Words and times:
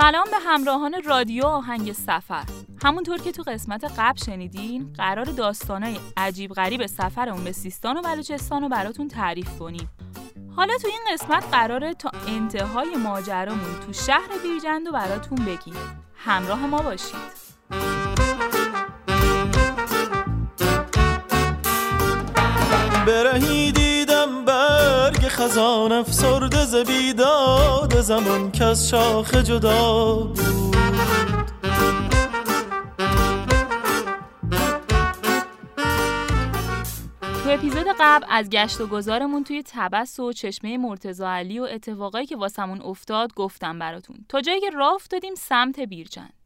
سلام 0.00 0.24
به 0.30 0.38
همراهان 0.38 1.02
رادیو 1.04 1.46
آهنگ 1.46 1.92
سفر. 1.92 2.44
همونطور 2.82 3.18
که 3.18 3.32
تو 3.32 3.42
قسمت 3.42 3.92
قبل 3.98 4.18
شنیدین 4.26 4.92
قرار 4.92 5.24
داستانای 5.24 5.98
عجیب 6.16 6.52
غریب 6.52 6.86
سفرمون 6.86 7.44
به 7.44 7.52
سیستان 7.52 7.96
و 7.96 8.02
بلوچستان 8.02 8.62
رو 8.62 8.68
براتون 8.68 9.08
تعریف 9.08 9.58
کنیم. 9.58 9.88
حالا 10.56 10.78
تو 10.82 10.88
این 10.88 11.00
قسمت 11.12 11.44
قراره 11.52 11.94
تا 11.94 12.10
انتهای 12.28 12.96
ماجرامون 12.96 13.80
تو 13.86 13.92
شهر 13.92 14.28
بیرجند 14.42 14.86
و 14.88 14.92
براتون 14.92 15.38
بگیم. 15.44 15.74
همراه 16.16 16.66
ما 16.66 16.82
باشید. 16.82 17.48
برهی 23.06 23.72
دیدم 23.72 23.77
برگ 23.77 23.77
خزان 25.38 25.92
افسرده 25.92 26.64
ز 26.64 26.74
بیداد 26.74 28.00
زمان 28.00 28.52
که 28.52 28.64
از 28.64 28.88
شاخ 28.88 29.34
جدا 29.34 30.14
بود. 30.14 30.36
تو 37.22 37.50
اپیزود 37.50 37.86
قبل 38.00 38.26
از 38.30 38.50
گشت 38.50 38.80
و 38.80 38.86
گذارمون 38.86 39.44
توی 39.44 39.62
تبس 39.66 40.20
و 40.20 40.32
چشمه 40.32 40.78
مرتزا 40.78 41.30
علی 41.30 41.58
و 41.58 41.62
اتفاقایی 41.62 42.26
که 42.26 42.36
واسمون 42.36 42.82
افتاد 42.82 43.34
گفتم 43.34 43.78
براتون. 43.78 44.16
تا 44.28 44.40
جایی 44.40 44.60
که 44.60 44.70
راه 44.70 44.94
افتادیم 44.94 45.34
سمت 45.34 45.80
بیرجند 45.80 46.37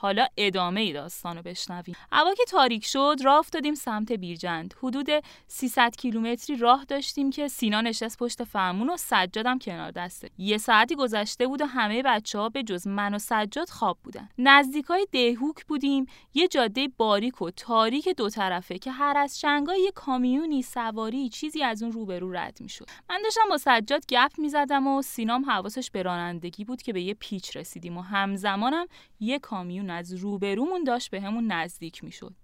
حالا 0.00 0.26
ادامه 0.36 0.80
ای 0.80 0.92
داستان 0.92 1.36
رو 1.36 1.42
بشنویم. 1.42 1.96
هوا 2.12 2.34
که 2.34 2.44
تاریک 2.48 2.86
شد 2.86 3.16
راه 3.24 3.38
افتادیم 3.38 3.74
سمت 3.74 4.12
بیرجند. 4.12 4.74
حدود 4.82 5.08
300 5.46 5.96
کیلومتری 5.96 6.56
راه 6.56 6.84
داشتیم 6.84 7.30
که 7.30 7.48
سینا 7.48 7.80
نشست 7.80 8.18
پشت 8.18 8.44
فرمون 8.44 8.90
و 8.90 8.96
سجادم 8.96 9.58
کنار 9.58 9.90
دسته 9.90 10.30
یه 10.38 10.58
ساعتی 10.58 10.94
گذشته 10.94 11.46
بود 11.46 11.62
و 11.62 11.66
همه 11.66 12.02
بچه 12.02 12.38
ها 12.38 12.48
به 12.48 12.62
جز 12.62 12.86
من 12.86 13.14
و 13.14 13.18
سجاد 13.18 13.68
خواب 13.68 13.98
بودن. 14.04 14.28
نزدیکای 14.38 15.06
دهوک 15.12 15.64
بودیم. 15.64 16.06
یه 16.34 16.48
جاده 16.48 16.88
باریک 16.96 17.42
و 17.42 17.50
تاریک 17.50 18.08
دو 18.08 18.30
طرفه 18.30 18.78
که 18.78 18.90
هر 18.90 19.16
از 19.16 19.40
شنگای 19.40 19.80
یه 19.80 19.92
کامیونی 19.92 20.62
سواری 20.62 21.28
چیزی 21.28 21.62
از 21.62 21.82
اون 21.82 21.92
روبرو 21.92 22.32
رد 22.32 22.58
می‌شد. 22.60 22.86
من 23.10 23.20
داشتم 23.24 23.48
با 23.48 23.58
سجاد 23.58 24.06
گپ 24.06 24.30
می‌زدم 24.38 24.86
و 24.86 25.02
سینام 25.02 25.50
حواسش 25.50 25.90
به 25.90 26.02
رانندگی 26.02 26.64
بود 26.64 26.82
که 26.82 26.92
به 26.92 27.02
یه 27.02 27.14
پیچ 27.14 27.56
رسیدیم 27.56 27.96
و 27.96 28.00
همزمانم 28.00 28.86
یه 29.20 29.38
کامیون 29.38 29.89
از 29.90 30.12
روبرومون 30.12 30.84
داشت 30.84 31.10
به 31.10 31.20
نزدیک 31.20 32.04
می‌شد. 32.04 32.34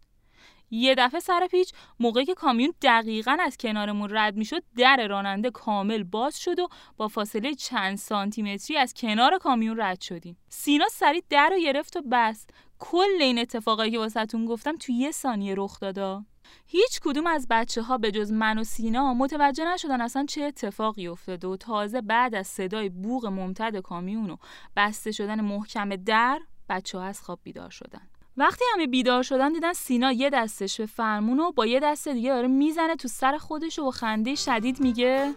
یه 0.71 0.95
دفعه 0.95 1.21
سر 1.21 1.47
پیچ 1.51 1.73
موقعی 2.01 2.25
که 2.25 2.35
کامیون 2.35 2.75
دقیقا 2.83 3.37
از 3.41 3.57
کنارمون 3.57 4.09
رد 4.13 4.37
می‌شد 4.37 4.63
در 4.77 5.09
راننده 5.09 5.51
کامل 5.51 6.03
باز 6.03 6.41
شد 6.41 6.59
و 6.59 6.69
با 6.97 7.09
فاصله 7.09 7.55
چند 7.55 7.97
سانتیمتری 7.97 8.77
از 8.77 8.95
کنار 8.95 9.39
کامیون 9.39 9.81
رد 9.81 10.01
شدیم. 10.01 10.37
سینا 10.49 10.89
سریع 10.91 11.23
در 11.31 11.51
رو 11.51 11.61
گرفت 11.61 11.97
و 11.97 12.03
بست. 12.13 12.51
کل 12.79 13.21
این 13.21 13.39
اتفاقایی 13.39 13.91
که 13.91 13.99
واسهتون 13.99 14.47
گفتم 14.47 14.77
تو 14.77 14.93
یه 14.93 15.11
ثانیه 15.11 15.55
رخ 15.57 15.81
دادا 15.81 16.25
هیچ 16.67 17.01
کدوم 17.01 17.27
از 17.27 17.47
بچه 17.51 17.83
ها 17.83 17.99
به 17.99 18.11
جز 18.11 18.33
من 18.33 18.59
و 18.59 18.65
سینا 18.65 19.15
متوجه 19.15 19.65
نشدن 19.65 20.01
اصلا 20.01 20.27
چه 20.29 20.43
اتفاقی 20.43 21.09
افتاده 21.09 21.49
و 21.49 21.57
تازه 21.57 22.01
بعد 22.01 22.35
از 22.35 22.47
صدای 22.47 22.89
بوغ 22.89 23.27
ممتد 23.27 23.77
کامیون 23.81 24.31
و 24.31 24.37
بسته 24.77 25.13
شدن 25.13 25.41
محکم 25.41 25.97
در 25.97 26.41
بچه 26.69 26.99
ها 26.99 27.05
از 27.05 27.21
خواب 27.21 27.39
بیدار 27.43 27.71
شدن. 27.71 28.01
وقتی 28.37 28.65
همه 28.75 28.87
بیدار 28.87 29.23
شدن 29.23 29.53
دیدن 29.53 29.73
سینا 29.73 30.13
یه 30.13 30.31
دستش 30.31 30.81
به 30.81 30.87
فرمون 30.87 31.41
و 31.41 31.53
با 31.53 31.67
یه 31.67 31.81
دست 31.81 32.09
دیگه 32.09 32.31
داره 32.31 32.49
می‌زنه 32.49 32.97
تو 32.97 33.09
سر 33.09 33.39
خودش 33.39 33.79
و 33.79 33.85
با 33.85 33.91
خنده 33.91 34.35
شدید 34.35 34.81
میگه 34.81 35.35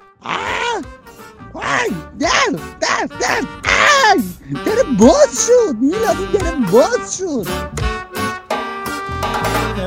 وای 1.53 1.89
در 2.19 2.59
در 2.79 3.07
در 3.19 3.41
آی 4.12 4.23
در 4.66 4.84
باز 5.00 5.47
شد 5.47 5.75
میلادی 5.79 6.38
در 6.38 6.56
باز 6.72 7.17
شد. 7.17 7.47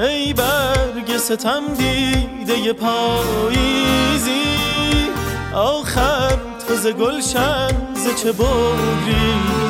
ای 0.02 0.32
برگ 0.32 1.16
ستم 1.16 1.74
دیده 1.74 2.72
پاییزی 2.72 4.42
آخر 5.54 6.38
تو 6.68 6.74
ز 6.74 6.86
گلشن 6.86 7.94
ز 7.94 8.22
چه 8.22 8.32
بگریزی. 8.32 9.61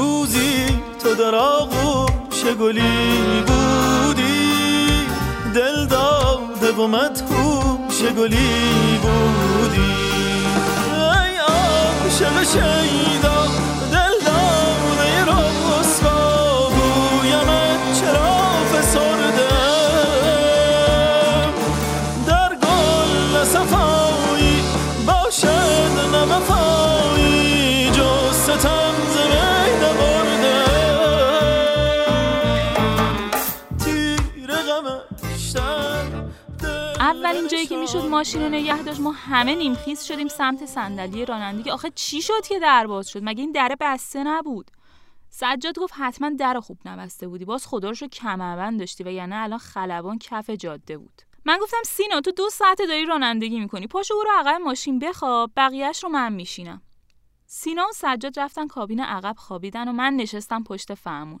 روزی 0.00 0.66
تو 1.02 1.14
در 1.14 1.34
آغوش 1.34 2.44
گلی 2.60 3.42
بودی. 3.46 5.06
دل 5.54 5.86
داده 5.86 6.72
و 6.72 6.86
مدهوش 6.86 8.02
گلی 8.18 8.98
بودی. 9.02 9.92
ای 10.90 11.36
عاشق 11.36 12.42
شیدا 12.52 13.39
اولین 37.30 37.48
جایی 37.48 37.66
که 37.66 37.76
می‌شد 37.76 38.04
ماشین 38.04 38.42
رو 38.42 38.48
نگه 38.48 38.82
داشت 38.82 39.00
ما 39.00 39.10
همه 39.12 39.54
نیمخیز 39.54 40.02
شدیم 40.02 40.28
سمت 40.28 40.66
صندلی 40.66 41.24
رانندگی. 41.24 41.70
آخه 41.70 41.90
چی 41.94 42.22
شد 42.22 42.46
که 42.48 42.58
در 42.58 42.86
باز 42.86 43.08
شد؟ 43.08 43.20
مگه 43.22 43.40
این 43.40 43.52
در 43.52 43.76
بسته 43.80 44.24
نبود؟ 44.24 44.70
سجاد 45.28 45.78
گفت 45.78 45.94
حتما 45.96 46.30
در 46.30 46.60
خوب 46.60 46.78
نبسته 46.84 47.28
بودی. 47.28 47.44
باز 47.44 47.66
خدا 47.66 47.90
رو 47.90 48.08
کمربند 48.08 48.80
داشتی 48.80 49.04
و 49.04 49.08
یعنی 49.08 49.34
الان 49.34 49.58
خلبان 49.58 50.18
کف 50.18 50.50
جاده 50.50 50.98
بود. 50.98 51.22
من 51.44 51.58
گفتم 51.62 51.82
سینا 51.86 52.20
تو 52.20 52.30
دو 52.32 52.50
ساعت 52.50 52.78
داری 52.78 53.06
رانندگی 53.06 53.60
می‌کنی. 53.60 53.86
پاشو 53.86 54.14
برو 54.14 54.30
عقب 54.38 54.60
ماشین 54.60 54.98
بخواب. 54.98 55.50
بقیهش 55.56 56.04
رو 56.04 56.08
من 56.08 56.32
میشینم. 56.32 56.82
سینا 57.46 57.82
و 57.82 57.92
سجاد 57.94 58.40
رفتن 58.40 58.66
کابین 58.66 59.00
عقب 59.00 59.34
خوابیدن 59.38 59.88
و 59.88 59.92
من 59.92 60.14
نشستم 60.14 60.64
پشت 60.64 60.94
فرمون 60.94 61.40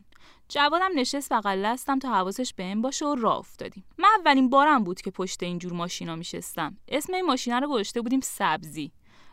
جوادم 0.50 0.90
نشست 0.94 1.32
بغل 1.32 1.62
دستم 1.64 1.98
تا 1.98 2.08
حواسش 2.14 2.54
به 2.54 2.62
این 2.62 2.82
باشه 2.82 3.06
و 3.06 3.14
راه 3.14 3.38
افتادیم. 3.38 3.84
من 3.98 4.08
اولین 4.18 4.50
بارم 4.50 4.84
بود 4.84 5.00
که 5.00 5.10
پشت 5.10 5.42
اینجور 5.42 5.72
ماشینا 5.72 6.16
میشستم. 6.16 6.76
اسم 6.88 7.14
این 7.14 7.26
ماشینا 7.26 7.58
رو 7.58 7.68
گذاشته 7.68 8.00
بودیم 8.00 8.20
سبزی. 8.20 8.92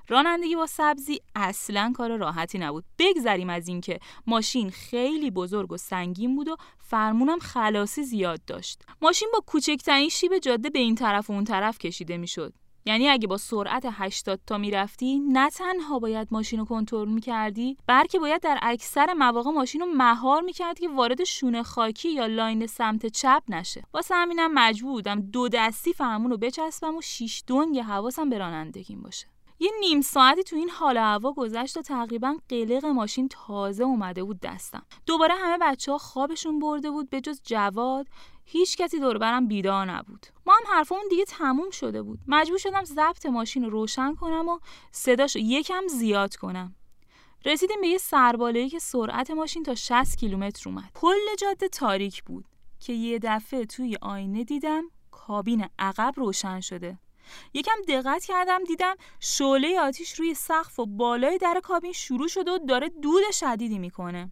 رانندگی 0.10 0.56
با 0.56 0.66
سبزی 0.66 1.20
اصلا 1.36 1.94
کار 1.96 2.18
راحتی 2.18 2.58
نبود. 2.58 2.86
بگذریم 3.00 3.50
از 3.50 3.68
اینکه 3.68 4.00
ماشین 4.28 4.70
خیلی 4.70 5.32
بزرگ 5.32 5.72
و 5.72 5.78
سنگین 5.78 6.36
بود 6.36 6.48
و 6.48 6.56
فرمونم 6.80 7.40
خلاصی 7.40 8.04
زیاد 8.04 8.46
داشت. 8.46 8.82
ماشین 9.02 9.30
با 9.34 9.40
کوچکترین 9.46 10.10
شیب 10.10 10.38
جاده 10.38 10.70
به 10.70 10.80
این 10.80 10.96
طرف 10.96 11.30
و 11.30 11.34
اون 11.34 11.44
طرف 11.44 11.78
کشیده 11.78 12.18
می‌شد. 12.18 12.54
یعنی 12.88 13.10
اگه 13.10 13.28
با 13.28 13.38
سرعت 13.38 13.88
80 13.92 14.40
تا 14.48 14.58
می‌رفتی 14.58 15.20
نه 15.20 15.50
تنها 15.50 16.00
باید 16.00 16.28
ماشین 16.32 16.60
رو 16.60 16.66
کنترل 16.66 17.10
می‌کردی 17.10 17.78
بلکه 17.88 18.20
باید 18.20 18.42
در 18.42 18.60
اکثر 18.62 19.14
مواقع 19.14 19.52
ماشین 19.52 19.82
رو 19.82 19.88
مهار 19.96 20.42
می‌کردی 20.42 20.82
که 20.82 20.90
وارد 20.90 21.24
شونه 21.24 21.64
خاکی 21.64 22.12
یا 22.12 22.26
لاین 22.26 22.68
سمت 22.68 23.06
چپ 23.06 23.44
نشه. 23.50 23.84
واسه 23.94 24.16
همینم 24.16 24.54
مجبور 24.54 24.92
بودم 24.92 25.22
دو 25.22 25.50
دستی 25.50 25.94
فرمون 25.94 26.32
رو 26.32 26.38
بچسبم 26.38 26.96
و 26.96 27.02
شیش 27.02 27.44
دنگ 27.48 27.80
حواسم 27.80 28.30
به 28.30 28.38
رانندگیم 28.38 29.02
باشه. 29.02 29.28
یه 29.60 29.72
نیم 29.80 30.02
ساعتی 30.02 30.44
تو 30.44 30.56
این 30.56 30.70
حال 30.70 30.98
هوا 30.98 31.34
گذشت 31.34 31.78
و 31.78 31.82
تقریبا 31.82 32.36
قلق 32.50 32.86
ماشین 32.86 33.30
تازه 33.30 33.84
اومده 33.84 34.24
بود 34.24 34.40
دستم. 34.40 34.84
دوباره 35.06 35.34
همه 35.36 35.58
بچه 35.62 35.92
ها 35.92 35.98
خوابشون 35.98 36.60
برده 36.60 36.92
بود 36.92 37.10
به 37.10 37.22
جز 37.22 37.42
جواد. 37.44 38.08
هیچ 38.50 38.78
کسی 38.78 39.00
دور 39.00 39.18
برم 39.18 39.48
بیدار 39.48 39.92
نبود. 39.92 40.28
ما 40.46 40.54
هم 40.54 40.74
حرفمون 40.76 41.08
دیگه 41.10 41.26
تموم 41.26 41.70
شده 41.70 42.02
بود. 42.02 42.20
مجبور 42.28 42.58
شدم 42.58 42.84
ضبط 42.84 43.26
ماشین 43.26 43.64
رو 43.64 43.70
روشن 43.70 44.16
کنم 44.16 44.50
و 44.50 44.60
صداش 44.92 45.36
یکم 45.36 45.88
زیاد 45.88 46.36
کنم. 46.36 46.76
رسیدیم 47.46 47.82
به 47.82 47.88
یه 47.88 47.98
سربالایی 47.98 48.70
که 48.70 48.80
سرعت 48.80 49.32
ماشین 49.32 49.64
تا 49.64 49.76
60 49.76 50.18
کیلومتر 50.18 50.70
اومد. 50.70 50.92
کل 50.94 51.36
جاده 51.40 51.68
تاریک 51.68 52.24
بود 52.24 52.46
که 52.80 52.94
یه 52.94 53.20
دفعه 53.20 53.66
توی 53.66 53.98
آینه 54.02 54.44
دیدم 54.44 54.84
کابین 55.12 55.66
عقب 55.80 56.14
روشن 56.18 56.60
شده. 56.60 57.00
یکم 57.54 57.76
دقت 57.88 58.26
کردم 58.26 58.64
دیدم 58.64 58.96
شعله 59.20 59.80
آتیش 59.80 60.14
روی 60.14 60.34
سقف 60.34 60.80
و 60.80 60.86
بالای 60.86 61.38
در 61.38 61.62
کابین 61.64 61.92
شروع 61.92 62.28
شده 62.28 62.52
و 62.52 62.58
داره 62.58 62.90
دود 62.90 63.24
شدیدی 63.32 63.80
می‌کنه. 63.80 64.32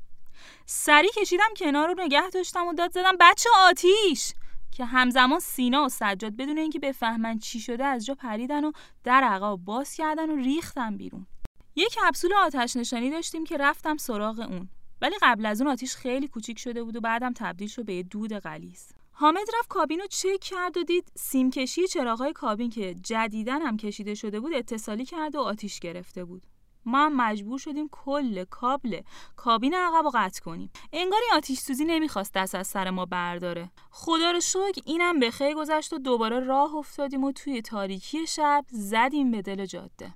سری 0.65 1.09
کشیدم 1.17 1.53
کنار 1.57 1.87
رو 1.87 2.03
نگه 2.03 2.29
داشتم 2.29 2.67
و 2.67 2.73
داد 2.73 2.91
زدم 2.91 3.13
بچه 3.19 3.49
آتیش! 3.69 4.33
که 4.71 4.85
همزمان 4.85 5.39
سینا 5.39 5.85
و 5.85 5.89
سجاد 5.89 6.35
بدون 6.35 6.57
اینکه 6.57 6.79
بفهمن 6.79 7.39
چی 7.39 7.59
شده 7.59 7.85
از 7.85 8.05
جا 8.05 8.15
پریدن 8.15 8.63
و 8.63 8.71
در 9.03 9.23
عقب 9.23 9.55
باز 9.55 9.93
کردن 9.93 10.29
و 10.29 10.35
ریختن 10.35 10.97
بیرون. 10.97 11.27
یک 11.75 11.89
کپسول 11.93 12.33
آتش 12.33 12.75
نشانی 12.75 13.09
داشتیم 13.09 13.43
که 13.43 13.57
رفتم 13.57 13.97
سراغ 13.97 14.39
اون. 14.39 14.69
ولی 15.01 15.15
قبل 15.21 15.45
از 15.45 15.61
اون 15.61 15.69
آتیش 15.69 15.95
خیلی 15.95 16.27
کوچیک 16.27 16.59
شده 16.59 16.83
بود 16.83 16.95
و 16.95 17.01
بعدم 17.01 17.33
تبدیل 17.33 17.67
شد 17.67 17.85
به 17.85 18.03
دود 18.03 18.33
غلیظ. 18.33 18.83
حامد 19.11 19.47
رفت 19.59 19.69
کابین 19.69 19.99
رو 19.99 20.07
چک 20.07 20.39
کرد 20.41 20.77
و 20.77 20.83
دید 20.83 21.11
سیم 21.15 21.49
کشی 21.49 21.87
چراغای 21.87 22.33
کابین 22.33 22.69
که 22.69 22.93
جدیدن 22.93 23.61
هم 23.61 23.77
کشیده 23.77 24.15
شده 24.15 24.39
بود 24.39 24.53
اتصالی 24.53 25.05
کرد 25.05 25.35
و 25.35 25.39
آتیش 25.39 25.79
گرفته 25.79 26.25
بود. 26.25 26.41
ما 26.85 27.05
هم 27.05 27.15
مجبور 27.15 27.59
شدیم 27.59 27.89
کل 27.91 28.43
کابل 28.43 29.01
کابین 29.35 29.73
عقب 29.73 30.03
رو 30.03 30.11
قطع 30.13 30.41
کنیم. 30.41 30.71
انگار 30.93 31.19
این 31.23 31.37
آتیش 31.37 31.59
سوزی 31.59 31.85
نمی‌خواست 31.85 32.33
دست 32.33 32.55
از 32.55 32.67
سر 32.67 32.89
ما 32.89 33.05
برداره. 33.05 33.71
خدا 33.91 34.31
رو 34.31 34.39
شکر 34.39 34.81
اینم 34.85 35.19
به 35.19 35.31
خیر 35.31 35.53
گذشت 35.53 35.93
و 35.93 35.97
دوباره 35.97 36.39
راه 36.39 36.75
افتادیم 36.75 37.23
و 37.23 37.31
توی 37.31 37.61
تاریکی 37.61 38.27
شب 38.27 38.65
زدیم 38.67 39.31
به 39.31 39.41
دل 39.41 39.65
جاده. 39.65 40.13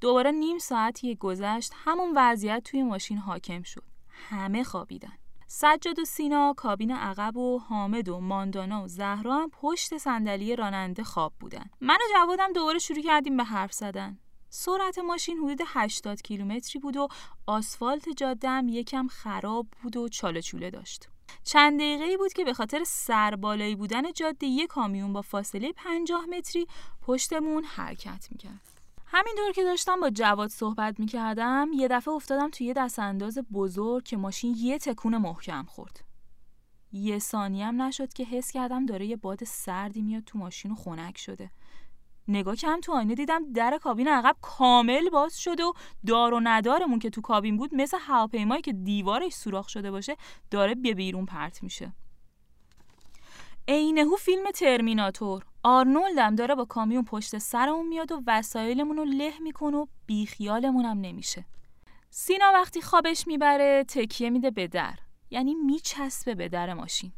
دوباره 0.00 0.30
نیم 0.30 0.58
ساعتی 0.58 1.16
گذشت 1.16 1.72
همون 1.74 2.12
وضعیت 2.16 2.62
توی 2.64 2.82
ماشین 2.82 3.18
حاکم 3.18 3.62
شد. 3.62 3.84
همه 4.08 4.64
خوابیدن. 4.64 5.12
سجاد 5.46 5.98
و 5.98 6.04
سینا 6.04 6.54
کابین 6.56 6.90
عقب 6.90 7.36
و 7.36 7.58
حامد 7.58 8.08
و 8.08 8.20
ماندانا 8.20 8.84
و 8.84 8.88
زهرا 8.88 9.34
هم 9.36 9.50
پشت 9.50 9.98
صندلی 9.98 10.56
راننده 10.56 11.04
خواب 11.04 11.32
بودن. 11.40 11.70
من 11.80 11.94
و 11.94 12.14
جوادم 12.14 12.52
دوباره 12.52 12.78
شروع 12.78 13.02
کردیم 13.02 13.36
به 13.36 13.44
حرف 13.44 13.72
زدن. 13.72 14.18
سرعت 14.50 14.98
ماشین 14.98 15.38
حدود 15.38 15.60
80 15.66 16.22
کیلومتری 16.22 16.80
بود 16.80 16.96
و 16.96 17.08
آسفالت 17.46 18.08
جاده 18.08 18.48
هم 18.48 18.68
یکم 18.68 19.08
خراب 19.08 19.66
بود 19.82 19.96
و 19.96 20.08
چاله 20.08 20.42
چوله 20.42 20.70
داشت. 20.70 21.08
چند 21.44 21.80
دقیقه 21.80 22.16
بود 22.16 22.32
که 22.32 22.44
به 22.44 22.52
خاطر 22.52 22.84
سربالایی 22.86 23.74
بودن 23.74 24.12
جاده 24.12 24.46
یک 24.46 24.66
کامیون 24.66 25.12
با 25.12 25.22
فاصله 25.22 25.72
50 25.72 26.26
متری 26.26 26.66
پشتمون 27.02 27.64
حرکت 27.64 28.28
می‌کرد. 28.30 28.60
همینطور 29.06 29.52
که 29.52 29.64
داشتم 29.64 30.00
با 30.00 30.10
جواد 30.10 30.50
صحبت 30.50 31.00
می‌کردم 31.00 31.68
یه 31.74 31.88
دفعه 31.88 32.14
افتادم 32.14 32.50
توی 32.50 32.66
یه 32.66 32.72
دست 32.72 32.98
انداز 32.98 33.38
بزرگ 33.38 34.04
که 34.04 34.16
ماشین 34.16 34.54
یه 34.58 34.78
تکون 34.78 35.16
محکم 35.16 35.64
خورد. 35.64 36.04
یه 36.92 37.18
ثانیه 37.18 37.66
هم 37.66 37.82
نشد 37.82 38.12
که 38.12 38.24
حس 38.24 38.50
کردم 38.50 38.86
داره 38.86 39.06
یه 39.06 39.16
باد 39.16 39.44
سردی 39.44 40.02
میاد 40.02 40.24
تو 40.24 40.38
ماشین 40.38 40.70
و 40.70 40.74
خنک 40.74 41.18
شده. 41.18 41.50
نگاه 42.28 42.56
کم 42.56 42.80
تو 42.80 42.92
آینه 42.92 43.14
دیدم 43.14 43.52
در 43.52 43.78
کابین 43.82 44.08
عقب 44.08 44.36
کامل 44.42 45.10
باز 45.10 45.38
شده 45.40 45.64
و 45.64 45.72
دار 46.06 46.34
و 46.34 46.40
ندارمون 46.42 46.98
که 46.98 47.10
تو 47.10 47.20
کابین 47.20 47.56
بود 47.56 47.74
مثل 47.74 47.98
هواپیمایی 48.00 48.62
که 48.62 48.72
دیوارش 48.72 49.32
سوراخ 49.32 49.68
شده 49.68 49.90
باشه 49.90 50.16
داره 50.50 50.74
به 50.74 50.94
بیرون 50.94 51.26
پرت 51.26 51.62
میشه. 51.62 51.92
عینهو 53.68 54.16
فیلم 54.16 54.50
ترمیناتور. 54.50 55.44
آرنولدم 55.62 56.34
داره 56.34 56.54
با 56.54 56.64
کامیون 56.64 57.04
پشت 57.04 57.38
سرمون 57.38 57.88
میاد 57.88 58.12
و 58.12 58.22
وسایلمون 58.26 58.96
رو 58.96 59.04
له 59.04 59.32
می‌کنه 59.40 59.76
و 59.76 59.86
بیخیالمون 60.06 60.84
هم 60.84 61.00
نمیشه. 61.00 61.44
سینا 62.10 62.52
وقتی 62.54 62.80
خوابش 62.80 63.26
می‌بره 63.26 63.84
تکیه 63.88 64.30
میده 64.30 64.50
به 64.50 64.66
در. 64.68 64.98
یعنی 65.30 65.54
میچسبه 65.54 66.34
به 66.34 66.48
در 66.48 66.74
ماشین. 66.74 67.12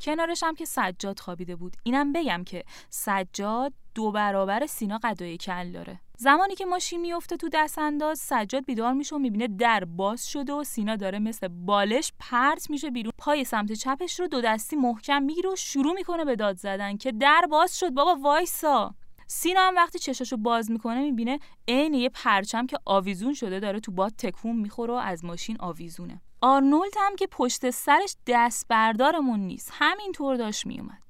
کنارش 0.00 0.42
هم 0.42 0.54
که 0.54 0.64
سجاد 0.64 1.18
خوابیده 1.18 1.56
بود. 1.56 1.76
اینم 1.82 2.12
بگم 2.12 2.44
که 2.44 2.64
سجاد 2.90 3.72
دو 3.94 4.12
برابر 4.12 4.66
سینا 4.66 4.98
قدای 4.98 5.36
کل 5.36 5.72
داره. 5.72 6.00
زمانی 6.18 6.54
که 6.54 6.64
ماشین 6.64 7.00
میفته 7.00 7.36
تو 7.36 7.48
دست 7.52 7.78
انداز 7.78 8.18
سجاد 8.18 8.64
بیدار 8.64 8.92
میشه 8.92 9.16
و 9.16 9.18
می‌بینه 9.18 9.48
در 9.48 9.84
باز 9.84 10.28
شده 10.30 10.52
و 10.52 10.64
سینا 10.64 10.96
داره 10.96 11.18
مثل 11.18 11.48
بالش 11.48 12.12
پرت 12.20 12.70
میشه 12.70 12.90
بیرون. 12.90 13.12
پای 13.18 13.44
سمت 13.44 13.72
چپش 13.72 14.20
رو 14.20 14.28
دو 14.28 14.40
دستی 14.40 14.76
محکم 14.76 15.22
می‌گیره 15.22 15.50
و 15.50 15.56
شروع 15.56 15.92
می‌کنه 15.92 16.24
به 16.24 16.36
داد 16.36 16.56
زدن 16.56 16.96
که 16.96 17.12
در 17.12 17.46
باز 17.50 17.78
شد 17.78 17.90
بابا 17.90 18.14
وایسا. 18.14 18.94
سینا 19.26 19.60
هم 19.60 19.76
وقتی 19.76 19.98
چشاشو 19.98 20.36
باز 20.36 20.70
می‌کنه 20.70 21.00
می‌بینه 21.00 21.38
عین 21.68 21.94
یه 21.94 22.08
پرچم 22.08 22.66
که 22.66 22.78
آویزون 22.84 23.34
شده 23.34 23.60
داره 23.60 23.80
تو 23.80 23.92
باد 23.92 24.12
تکون 24.18 24.56
می‌خوره 24.56 24.92
و 24.92 24.96
از 24.96 25.24
ماشین 25.24 25.56
آویزونه. 25.60 26.20
آرنولد 26.40 26.92
هم 26.96 27.16
که 27.16 27.26
پشت 27.26 27.70
سرش 27.70 28.16
دست 28.26 28.66
بردارمون 28.68 29.40
نیست 29.40 29.70
همینطور 29.74 30.36
داشت 30.36 30.66
میومد 30.66 31.03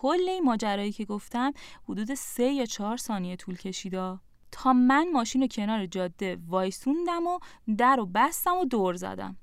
کل 0.00 0.28
این 0.28 0.44
ماجرایی 0.44 0.92
که 0.92 1.04
گفتم 1.04 1.52
حدود 1.88 2.14
سه 2.14 2.44
یا 2.44 2.64
چهار 2.64 2.96
ثانیه 2.96 3.36
طول 3.36 3.56
کشیدا. 3.56 4.20
تا 4.52 4.72
من 4.72 5.10
ماشین 5.12 5.42
رو 5.42 5.48
کنار 5.48 5.86
جاده 5.86 6.38
وایسوندم 6.46 7.26
و 7.26 7.38
در 7.76 8.00
و 8.00 8.06
بستم 8.06 8.56
و 8.56 8.64
دور 8.64 8.94
زدم. 8.94 9.36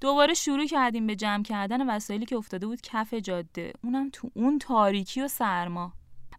دوباره 0.00 0.34
شروع 0.34 0.66
کردیم 0.66 1.06
به 1.06 1.16
جمع 1.16 1.42
کردن 1.42 1.90
وسایلی 1.90 2.26
که 2.26 2.36
افتاده 2.36 2.66
بود 2.66 2.80
کف 2.80 3.14
جاده. 3.14 3.72
اونم 3.84 4.10
تو 4.12 4.30
اون 4.34 4.58
تاریکی 4.58 5.22
و 5.22 5.28
سرما. 5.28 5.92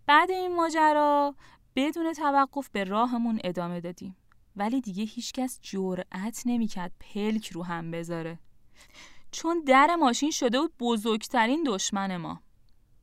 بعد 0.06 0.32
این 0.32 0.56
ماجرا 0.56 1.36
بدون 1.76 2.14
توقف 2.14 2.70
به 2.70 2.84
راهمون 2.84 3.40
ادامه 3.44 3.82
دادیم. 3.82 4.16
ولی 4.56 4.82
دیگه 4.82 5.04
هیچکس 5.04 5.60
جرأت 5.62 6.44
نمی‌کرد 6.46 6.92
پلک 7.00 7.52
رو 7.52 7.64
هم 7.64 7.92
بذاره. 7.92 8.40
چون 9.32 9.64
در 9.68 9.96
ماشین 9.96 10.32
شده 10.32 10.60
بود 10.60 10.74
بزرگترین 10.80 11.64
دشمن 11.68 12.18
ما. 12.18 12.42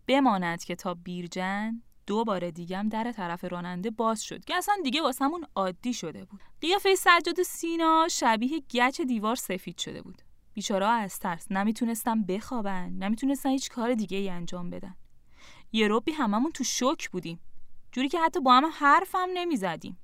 بماند 0.07 0.65
که 0.65 0.75
تا 0.75 0.95
بیرجن 0.95 1.83
دو 2.07 2.25
بار 2.25 2.51
دیگم 2.51 2.89
در 2.89 3.13
طرف 3.13 3.45
راننده 3.45 3.91
باز 3.91 4.23
شد 4.23 4.45
که 4.45 4.57
اصلا 4.57 4.75
دیگه 4.85 5.03
واسمون 5.03 5.47
عادی 5.55 5.95
شده 5.95 6.25
بود. 6.25 6.41
قیافه 6.61 6.95
سجاد 6.95 7.43
سینا 7.43 8.09
شبیه 8.11 8.63
گچ 8.75 9.01
دیوار 9.01 9.37
سفید 9.37 9.79
شده 9.79 10.03
بود. 10.03 10.23
بیچاره 10.55 10.87
از 10.87 11.19
ترس 11.19 11.53
نمی‌تونستم 11.53 12.23
بخوابن 12.23 12.93
نمی‌تونستن 12.93 13.51
هیچ 13.51 13.71
کار 13.71 13.95
دیگه 13.95 14.19
ای 14.19 14.29
انجام 14.29 14.71
بدن. 14.71 14.95
یه 15.73 15.89
روبی 15.89 16.13
هممون 16.13 16.53
تو 16.53 16.65
شوک 16.65 17.11
بودیم. 17.11 17.41
جوری 17.93 18.09
که 18.09 18.21
حتی 18.21 18.41
با 18.41 18.53
هم 18.53 18.65
حرفم 18.79 19.29
نمی‌زدیم. 19.35 19.99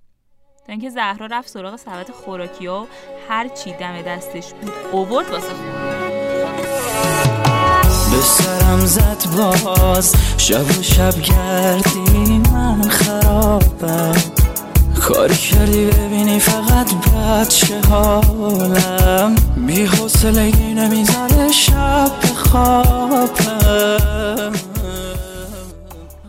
تا 0.66 0.72
اینکه 0.72 0.90
زهرا 0.90 1.26
رفت 1.26 1.48
سراغ 1.48 1.76
سبد 1.76 2.10
خوراکی 2.10 2.66
و 2.66 2.86
هر 3.28 3.48
چی 3.48 3.72
دم 3.72 4.02
دستش 4.02 4.54
بود 4.54 4.72
اوورد 4.92 5.30
واسه 5.30 5.54
به 8.10 8.20
سرم 8.22 8.86
زد 8.86 9.24
باز. 9.36 10.14
شب 10.38 10.78
و 10.78 10.82
شب 10.82 11.14
گردی 11.20 12.38
من 12.38 12.88
خرابم. 12.88 14.14
کاری 15.00 15.34
کردی 15.36 15.86
ببینی 15.86 16.40
فقط 16.40 16.94
بچه 16.94 17.80
حالم. 17.80 19.34
بی 19.66 19.86
حسلگی 19.86 20.74
نمی‌زنه 20.74 21.52
شب 21.52 22.12
بخوابم. 22.22 23.30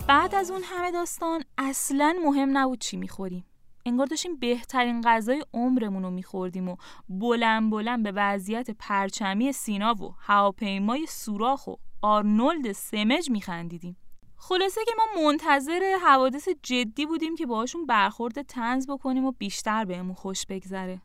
بعد 0.07 0.35
از 0.35 0.51
اون 0.51 0.61
همه 0.63 0.91
داستان 0.91 1.43
اصلا 1.57 2.15
مهم 2.25 2.57
نبود 2.57 2.79
چی 2.79 2.97
می‌خوریم 2.97 3.45
انگار 3.85 4.05
داشتیم 4.05 4.35
بهترین 4.35 5.01
غذای 5.01 5.43
عمرمون 5.53 6.03
رو 6.03 6.09
میخوردیم 6.11 6.69
و 6.69 6.75
بلند 7.09 7.71
بلند 7.71 8.03
به 8.03 8.11
وضعیت 8.11 8.71
پرچمی 8.71 9.51
سینا 9.51 10.03
و 10.03 10.15
هواپیمای 10.19 11.05
سوراخ 11.05 11.67
و 11.67 11.75
آرنولد 12.01 12.71
سمج 12.71 13.29
میخندیدیم. 13.29 13.97
خلاصه 14.37 14.81
که 14.85 14.91
ما 14.97 15.23
منتظر 15.25 15.97
حوادث 16.03 16.49
جدی 16.63 17.05
بودیم 17.05 17.35
که 17.35 17.45
باهاشون 17.45 17.85
برخورد 17.85 18.41
تنز 18.41 18.87
بکنیم 18.87 19.25
و 19.25 19.31
بیشتر 19.31 19.85
بهمون 19.85 20.13
خوش 20.13 20.45
بگذره. 20.45 21.01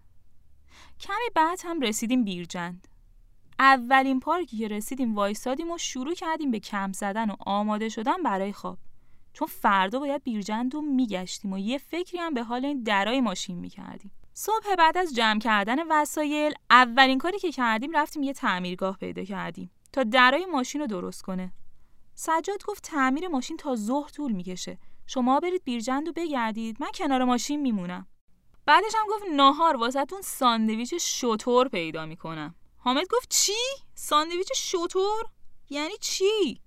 کمی 1.00 1.30
بعد 1.34 1.60
هم 1.64 1.80
رسیدیم 1.80 2.24
بیرجند. 2.24 2.88
اولین 3.58 4.20
پارکی 4.20 4.58
که 4.58 4.68
رسیدیم 4.68 5.14
وایسادیم 5.14 5.70
و 5.70 5.78
شروع 5.78 6.14
کردیم 6.14 6.50
به 6.50 6.60
کم 6.60 6.92
زدن 6.92 7.30
و 7.30 7.36
آماده 7.46 7.88
شدن 7.88 8.22
برای 8.22 8.52
خواب. 8.52 8.78
چون 9.36 9.48
فردا 9.48 9.98
باید 9.98 10.22
بیرجند 10.22 10.74
رو 10.74 10.80
میگشتیم 10.80 11.52
و 11.52 11.58
یه 11.58 11.78
فکری 11.78 12.18
هم 12.18 12.34
به 12.34 12.42
حال 12.42 12.64
این 12.64 12.82
درای 12.82 13.20
ماشین 13.20 13.58
می‌کردیم. 13.58 14.10
صبح 14.34 14.74
بعد 14.78 14.98
از 14.98 15.14
جمع 15.14 15.40
کردن 15.40 15.76
وسایل 15.90 16.54
اولین 16.70 17.18
کاری 17.18 17.38
که 17.38 17.52
کردیم 17.52 17.96
رفتیم 17.96 18.22
یه 18.22 18.32
تعمیرگاه 18.32 18.96
پیدا 18.96 19.24
کردیم 19.24 19.70
تا 19.92 20.02
درای 20.02 20.46
ماشین 20.46 20.80
رو 20.80 20.86
درست 20.86 21.22
کنه. 21.22 21.52
سجاد 22.14 22.64
گفت 22.64 22.82
تعمیر 22.84 23.28
ماشین 23.28 23.56
تا 23.56 23.76
ظهر 23.76 24.08
طول 24.08 24.32
می‌کشه. 24.32 24.78
شما 25.06 25.40
برید 25.40 25.64
بیرجند 25.64 26.08
و 26.08 26.12
بگردید 26.12 26.76
من 26.80 26.90
کنار 26.94 27.24
ماشین 27.24 27.60
میمونم. 27.60 28.06
بعدش 28.66 28.94
هم 28.94 29.06
گفت 29.10 29.24
ناهار 29.32 29.76
واسهتون 29.76 30.20
ساندویچ 30.22 30.94
شطور 30.94 31.68
پیدا 31.68 32.06
می‌کنم. 32.06 32.54
حامد 32.78 33.06
گفت 33.10 33.30
چی؟ 33.30 33.52
ساندویچ 33.94 34.52
شطور؟ 34.54 35.24
یعنی 35.70 35.94
چی؟ 36.00 36.60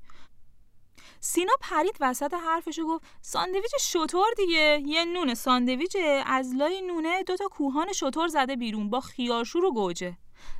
سینا 1.19 1.53
پرید 1.61 1.97
وسط 1.99 2.33
حرفش 2.33 2.79
و 2.79 2.87
گفت 2.87 3.05
ساندویچ 3.21 3.71
شطور 3.79 4.27
دیگه. 4.37 4.83
یه 4.85 5.05
نون 5.05 5.33
ساندویچ. 5.33 5.95
از 6.25 6.55
لای 6.55 6.81
نونه 6.81 7.23
دوتا 7.23 7.47
کوهان 7.47 7.93
شطور 7.93 8.27
زده 8.27 8.55
بیرون 8.55 8.89
با 8.89 8.99
خیارشور 8.99 9.65
و 9.65 9.71
گوجه. 9.71 10.17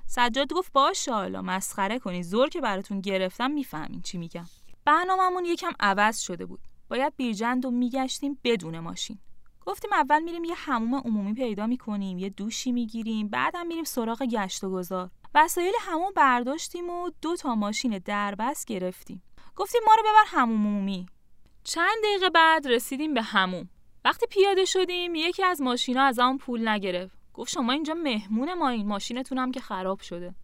سجاد 0.07 0.53
گفت 0.53 0.71
باشه 0.73 1.13
حالا 1.13 1.41
مسخره 1.41 1.99
کنی. 1.99 2.23
زور 2.23 2.49
که 2.49 2.61
براتون 2.61 3.01
گرفتم 3.01 3.51
می‌فهمین 3.51 4.01
چی 4.01 4.17
میگم. 4.17 4.45
برنامهمون 4.85 5.45
یکم 5.45 5.71
عوض 5.79 6.19
شده 6.19 6.45
بود. 6.45 6.59
باید 6.89 7.13
بیرجند 7.15 7.65
و 7.65 7.71
میگشتیم 7.71 8.39
بدون 8.43 8.79
ماشین. 8.79 9.19
گفتیم 9.65 9.93
اول 9.93 10.23
میریم 10.23 10.43
یه 10.43 10.55
حموم 10.55 11.01
عمومی 11.05 11.33
پیدا 11.33 11.67
می‌کنیم 11.67 12.19
یه 12.19 12.29
دوشی 12.29 12.71
می‌گیریم 12.71 13.27
بعدم 13.27 13.67
میریم 13.67 13.83
سراغ 13.83 14.23
گشت 14.23 14.63
و 14.63 14.71
گذار. 14.71 15.09
وسایل 15.35 15.73
همون 15.79 16.11
برداشتیم 16.15 16.89
و 16.89 17.09
دو 17.21 17.35
تا 17.35 17.55
ماشین 17.55 17.97
دربست 17.97 18.67
گرفتیم. 18.67 19.23
گفتیم 19.59 19.81
ما 19.85 19.95
رو 19.95 20.03
ببر 20.03 20.23
هموم 20.27 20.67
عمومی 20.67 21.05
چند 21.63 22.03
دقیقه 22.03 22.29
بعد 22.29 22.67
رسیدیم 22.67 23.13
به 23.13 23.21
هموم. 23.21 23.69
وقتی 24.05 24.25
پیاده 24.25 24.65
شدیم 24.65 25.15
یکی 25.15 25.43
از 25.43 25.61
ماشینا 25.61 26.03
از 26.03 26.19
اون 26.19 26.37
پول 26.37 26.67
نگرفت. 26.67 27.17
گفت 27.33 27.51
شما 27.51 27.71
اینجا 27.71 27.93
مهمون 27.93 28.53
ما 28.53 28.69
این 28.69 28.87
ماشینتون 28.87 29.37
هم 29.37 29.51
که 29.51 29.59
خراب 29.59 29.99
شده. 29.99 30.35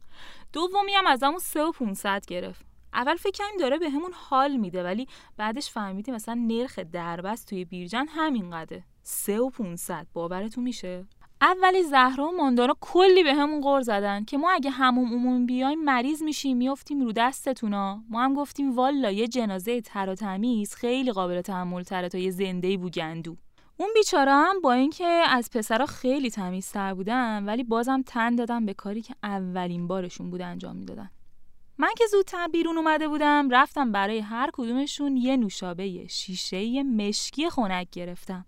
دومی 0.54 0.94
هم 0.94 1.08
از 1.08 1.24
همون 1.24 1.40
سه 1.40 1.64
و 1.64 1.72
500 1.72 2.26
گرفت. 2.26 2.66
اول 2.94 3.16
فکر 3.16 3.32
کردیم 3.32 3.58
داره 3.60 3.78
به 3.78 3.90
همون 3.90 4.14
حال 4.14 4.56
میده 4.58 4.84
ولی 4.84 5.08
بعدش 5.38 5.70
فهمیدیم 5.70 6.16
مثلا 6.16 6.34
نرخ 6.34 6.80
دربست 6.80 7.50
توی 7.50 7.66
بیرجن 7.66 8.06
همین 8.08 8.52
قده 8.52 8.84
سه 9.04 9.40
و 9.40 9.50
500 9.50 10.08
باورتون 10.14 10.64
میشه؟ 10.64 11.06
اولی 11.42 11.84
زهرا 11.84 12.28
و 12.28 12.38
ماندانا 12.38 12.76
کلی 12.82 13.24
به 13.24 13.34
همون 13.34 13.62
غور 13.62 13.82
زدن 13.82 14.24
که 14.24 14.38
ما 14.38 14.52
اگه 14.52 14.70
همون 14.70 15.14
عمومی 15.14 15.46
بیایم 15.46 15.84
مریض 15.84 16.24
میشیم 16.24 16.58
میافتیم 16.58 17.02
رو 17.02 17.12
دستتونا. 17.12 18.04
ما 18.10 18.24
هم 18.24 18.34
گفتیم 18.34 18.76
والا 18.76 19.12
یه 19.12 19.28
جنازه 19.28 19.82
تر 19.82 20.10
و 20.10 20.16
تمیز 20.16 20.76
خیلی 20.76 21.12
قابل 21.12 21.42
تحمل 21.42 21.84
تره 21.84 22.10
تا 22.10 22.18
یه 22.18 22.32
زنده 22.32 22.78
بوگندو 22.78 23.38
اون 23.78 23.90
بیچاره 23.94 24.32
هم 24.32 24.62
با 24.62 24.74
اینکه 24.74 25.06
از 25.06 25.50
پسرا 25.54 25.86
خیلی 25.86 26.30
تمیزتر 26.30 26.94
بودن 26.94 27.46
ولی 27.46 27.64
بازم 27.64 28.02
تن 28.02 28.36
دادن 28.36 28.66
به 28.66 28.74
کاری 28.74 29.02
که 29.02 29.16
اولین 29.24 29.88
بارشون 29.88 30.30
بود 30.30 30.42
انجام 30.42 30.76
می‌دادن. 30.76 31.10
من 31.78 31.94
که 31.98 32.04
زودتر 32.12 32.48
بیرون 32.48 32.78
اومده 32.78 33.08
بودم 33.08 33.50
رفتم 33.50 33.92
برای 33.92 34.20
هر 34.20 34.50
کدومشون 34.54 35.18
یه 35.18 35.38
نوشابه 35.38 36.08
شیشه 36.08 36.84
مشکی 36.84 37.50
خنک 37.50 37.90
گرفتم. 37.92 38.46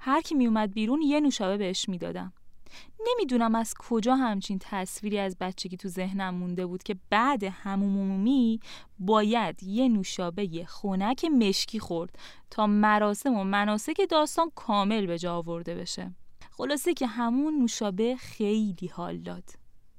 هر 0.00 0.20
کی 0.20 0.34
می 0.34 0.46
اومد 0.46 0.72
بیرون 0.72 1.02
یه 1.02 1.20
نوشابه 1.20 1.56
بهش 1.56 1.88
می‌دادم. 1.88 2.32
نمی‌دونم 3.08 3.54
از 3.54 3.74
کجا 3.78 4.16
همچین 4.16 4.58
تصویری 4.60 5.18
از 5.18 5.36
بچگی 5.40 5.76
تو 5.76 5.88
ذهنم 5.88 6.34
مونده 6.34 6.66
بود 6.66 6.82
که 6.82 6.96
بعد 7.10 7.44
هموم 7.44 7.98
عمومی 7.98 8.60
باید 8.98 9.62
یه 9.62 9.88
نوشابه 9.88 10.64
خنک 10.68 11.24
مشکی 11.24 11.78
خورد 11.78 12.18
تا 12.50 12.66
مراسم 12.66 13.34
و 13.34 13.44
مناسک 13.44 14.06
داستان 14.10 14.50
کامل 14.54 15.06
به 15.06 15.18
جا 15.18 15.36
آورده 15.36 15.74
بشه. 15.74 16.14
خلاصه 16.50 16.94
که 16.94 17.06
همون 17.06 17.58
نوشابه 17.60 18.16
خیلی 18.16 18.90
حال 18.92 19.18
داد. 19.18 19.44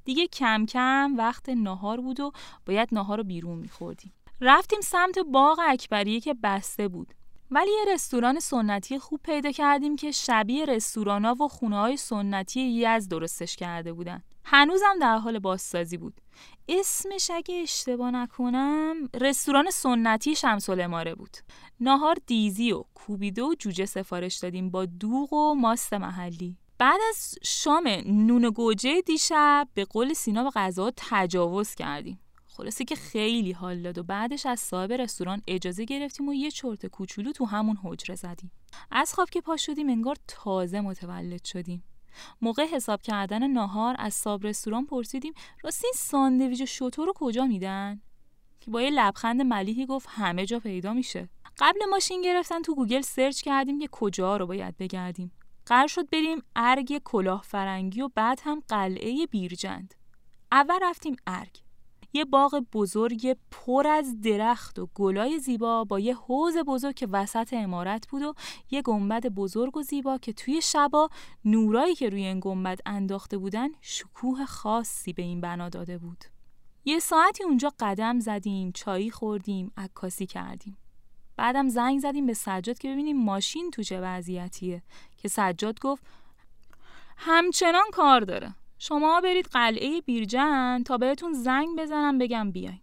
دیگه 0.06 0.28
کم 0.28 0.66
کم 0.66 1.14
وقت 1.18 1.50
ناهار 1.50 2.02
بود 2.02 2.20
و 2.20 2.32
باید 2.66 2.90
ناهار 2.92 3.18
رو 3.18 3.24
بیرون 3.24 3.60
میخوردیم. 3.60 4.14
رفتیم 4.42 4.82
سمت 4.82 5.20
باغ 5.20 5.60
اکبریه 5.68 6.20
که 6.20 6.36
بسته 6.44 6.88
بود. 6.88 7.14
ولی 7.54 7.72
یه 7.72 7.94
رستوران 7.94 8.40
سنتی 8.40 9.00
خوب 9.00 9.20
پیدا 9.24 9.52
کردیم 9.52 9.96
که 9.96 10.12
شبیه 10.12 10.66
رستورانا 10.66 11.36
و 11.36 11.48
خونه 11.48 11.78
های 11.78 11.98
سنتی 11.98 12.62
یز 12.62 13.08
درستش 13.08 13.56
کرده 13.56 13.94
بودن. 13.94 14.24
هنوزم 14.46 14.96
در 15.02 15.18
حال 15.18 15.40
بازسازی 15.40 15.98
بود. 15.98 16.22
اسمش 16.70 17.32
اگه 17.34 17.56
اشتباه 17.56 18.12
نکنم 18.12 18.96
رستوران 19.22 19.70
سنتی 19.70 20.36
شمس 20.36 20.70
الاماره 20.70 21.16
بود. 21.16 21.38
ناهار 21.80 22.18
دیزی 22.26 22.72
و 22.72 22.84
کوبیده 22.94 23.44
و 23.44 23.56
جوجه 23.60 23.86
سفارش 23.86 24.38
دادیم 24.38 24.70
با 24.70 24.86
دوغ 24.86 25.34
و 25.34 25.54
ماست 25.54 25.94
محلی. 25.94 26.58
بعد 26.78 27.00
از 27.10 27.36
شام 27.44 27.88
نون 28.06 28.50
گوجه 28.50 29.02
دیشب 29.02 29.68
به 29.74 29.86
قول 29.86 30.14
سینا 30.14 30.44
به 30.44 30.50
غذا 30.50 30.92
تجاوز 30.98 31.76
کردیم. 31.76 32.20
خلاصه 32.58 32.86
که 32.86 32.96
خیلی 32.96 33.52
حال 33.52 33.82
داد 33.82 33.98
و 33.98 34.04
بعدش 34.04 34.46
از 34.46 34.60
صاحب 34.60 34.94
رستوران 34.94 35.42
اجازه 35.48 35.86
گرفتیم 35.86 36.30
و 36.30 36.34
یه 36.34 36.52
چرت 36.52 36.86
کوچولو 36.86 37.32
تو 37.32 37.46
همون 37.46 37.78
حجره 37.84 38.16
زدیم. 38.16 38.52
از 38.92 39.14
خواب 39.14 39.30
که 39.30 39.42
پا 39.42 39.58
شدیم 39.58 39.90
انگار 39.90 40.16
تازه 40.28 40.82
متولد 40.82 41.44
شدیم. 41.44 41.84
موقع 42.42 42.66
حساب 42.66 43.02
کردن 43.02 43.48
ناهار 43.48 43.96
از 44.00 44.14
صاحب 44.14 44.48
رستوران 44.48 44.86
پرسیدیم 44.86 45.34
راستی 45.64 45.88
این 45.88 45.94
ساندویچ 45.96 46.66
شتر 46.66 47.08
رو 47.08 47.14
کجا 47.16 47.46
میدن؟ 47.46 48.02
که 48.60 48.72
با 48.72 48.82
یه 48.82 48.90
لبخند 48.90 49.42
ملیحی 49.42 49.86
گفت 49.86 50.08
همه 50.12 50.46
جا 50.46 50.60
پیدا 50.60 50.94
میشه. 50.94 51.30
قبل 51.58 51.80
ماشین 51.90 52.22
گرفتن 52.22 52.62
تو 52.62 52.76
Google 52.76 53.02
search 53.02 53.42
کردیم 53.42 53.80
که 53.80 53.88
کجا 53.92 54.38
رو 54.38 54.48
باید 54.48 54.78
بگردیم. 54.78 55.32
قرار 55.66 55.88
شد 55.88 56.10
بریم 56.10 56.44
ارگ 56.56 57.02
کلاه 57.04 57.42
فرنگی 57.42 58.02
و 58.02 58.10
بعد 58.16 58.42
هم 58.44 58.64
قلعه 58.68 59.26
بیرجند. 59.26 59.94
اول 60.52 60.80
رفتیم 60.82 61.16
ارگ. 61.28 61.62
یه 62.14 62.26
باغ 62.26 62.64
بزرگ 62.74 63.38
پر 63.52 63.88
از 63.88 64.22
درخت 64.22 64.80
و 64.80 64.88
گلای 64.96 65.40
زیبا 65.40 65.84
با 65.84 66.00
یه 66.00 66.16
حوز 66.16 66.58
بزرگ 66.58 66.96
که 66.96 67.08
وسط 67.12 67.54
امارت 67.54 68.08
بود 68.08 68.22
و 68.22 68.34
یه 68.72 68.82
گنبد 68.82 69.28
بزرگ 69.28 69.78
و 69.78 69.82
زیبا 69.82 70.18
که 70.18 70.34
توی 70.34 70.62
شبا 70.62 71.10
نورایی 71.46 71.96
که 71.96 72.10
روی 72.10 72.26
این 72.26 72.40
گنبد 72.40 72.80
انداخته 72.86 73.38
بودن 73.38 73.68
شکوه 73.82 74.46
خاصی 74.46 75.14
به 75.14 75.22
این 75.22 75.42
بنا 75.42 75.70
داده 75.70 75.98
بود. 75.98 76.26
یه 76.86 77.00
ساعتی 77.00 77.44
اونجا 77.44 77.74
قدم 77.80 78.20
زدیم، 78.20 78.72
چایی 78.72 79.12
خوردیم، 79.12 79.72
عکاسی 79.78 80.26
کردیم. 80.26 80.78
بعدم 81.38 81.70
زنگ 81.70 82.00
زدیم 82.00 82.26
به 82.26 82.34
سجاد 82.34 82.78
که 82.78 82.92
ببینیم 82.92 83.18
ماشین 83.18 83.72
تو 83.72 83.84
چه 83.84 84.02
وضعیتیه 84.02 84.84
که 85.18 85.28
سجاد 85.28 85.80
گفت 85.80 86.04
همچنان 87.18 87.86
کار 87.94 88.22
داره 88.22 88.56
شما 88.84 89.22
برید 89.22 89.48
قلعه 89.52 90.02
بیرجن 90.02 90.84
تا 90.86 90.98
بهتون 90.98 91.34
زنگ 91.34 91.68
بزنم 91.78 92.18
بگم 92.18 92.52
بیاین. 92.52 92.80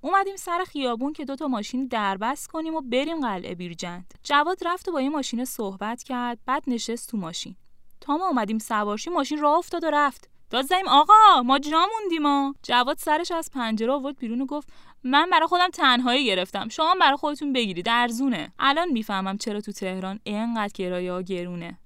اومدیم 0.00 0.36
سر 0.36 0.64
خیابون 0.66 1.12
که 1.12 1.24
دوتا 1.24 1.48
ماشین 1.48 1.86
دربست 1.86 2.46
کنیم 2.46 2.74
و 2.74 2.80
بریم 2.80 3.20
قلعه 3.20 3.54
بیرجند 3.54 4.14
جواد 4.22 4.58
رفت 4.66 4.88
و 4.88 4.92
با 4.92 5.00
یه 5.00 5.08
ماشین 5.08 5.44
صحبت 5.44 6.02
کرد 6.02 6.38
بعد 6.46 6.64
نشست 6.66 7.10
تو 7.10 7.16
ماشین. 7.16 7.56
تا 8.00 8.16
ما 8.16 8.28
اومدیم 8.28 8.58
سوارشی 8.58 9.10
ماشین 9.10 9.38
راه 9.38 9.58
افتاد 9.58 9.84
و 9.84 9.90
رفت. 9.90 10.30
داد 10.50 10.64
زنیم 10.64 10.88
آقا 10.88 11.42
ما 11.44 11.58
جا 11.58 11.86
موندیم 12.00 12.54
جواد 12.62 12.98
سرش 12.98 13.30
از 13.30 13.50
پنجره 13.50 13.92
آورد 13.92 14.18
بیرون 14.18 14.40
و 14.40 14.46
گفت 14.46 14.68
من 15.02 15.30
برای 15.30 15.46
خودم 15.46 15.68
تنهایی 15.68 16.26
گرفتم. 16.26 16.68
شما 16.68 16.94
برای 17.00 17.16
خودتون 17.16 17.52
بگیرید 17.52 17.88
ارزونه. 17.88 18.52
الان 18.58 18.88
می‌فهمم 18.88 19.38
چرا 19.38 19.60
تو 19.60 19.72
تهران 19.72 20.20
اینقدر 20.24 20.72
کرایه 20.72 21.12
ها 21.12 21.22
گرونه. 21.22 21.78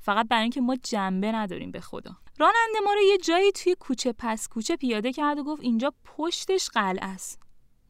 فقط 0.00 0.28
برای 0.28 0.42
اینکه 0.42 0.60
ما 0.60 0.76
جنبه 0.76 1.32
نداریم 1.32 1.70
به 1.70 1.80
خدا. 1.80 2.16
راننده 2.40 2.80
ما 2.84 2.94
رو 2.94 3.00
یه 3.00 3.18
جایی 3.18 3.52
توی 3.52 3.76
کوچه 3.80 4.14
پس 4.18 4.48
کوچه 4.48 4.76
پیاده 4.76 5.12
کرد 5.12 5.38
و 5.38 5.44
گفت 5.44 5.62
اینجا 5.62 5.92
پشتش 6.04 6.68
قلعه 6.68 7.04
است. 7.04 7.38